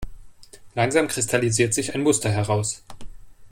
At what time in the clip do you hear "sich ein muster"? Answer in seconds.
1.75-2.31